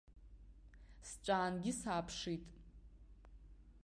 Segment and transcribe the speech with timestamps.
[1.07, 2.43] Сҵәаангьы сааԥшит.